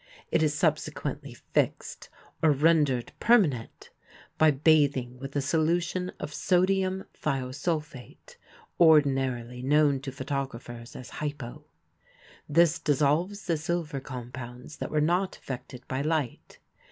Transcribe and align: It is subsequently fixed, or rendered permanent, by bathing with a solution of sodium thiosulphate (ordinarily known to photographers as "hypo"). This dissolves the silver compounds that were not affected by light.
It 0.31 0.41
is 0.41 0.55
subsequently 0.55 1.35
fixed, 1.35 2.09
or 2.41 2.49
rendered 2.51 3.11
permanent, 3.19 3.91
by 4.39 4.49
bathing 4.49 5.19
with 5.19 5.35
a 5.35 5.41
solution 5.41 6.11
of 6.19 6.33
sodium 6.33 7.03
thiosulphate 7.13 8.35
(ordinarily 8.79 9.61
known 9.61 9.99
to 9.99 10.11
photographers 10.11 10.95
as 10.95 11.11
"hypo"). 11.11 11.65
This 12.49 12.79
dissolves 12.79 13.45
the 13.45 13.57
silver 13.57 13.99
compounds 13.99 14.77
that 14.77 14.89
were 14.89 15.01
not 15.01 15.37
affected 15.37 15.87
by 15.87 16.01
light. 16.01 16.57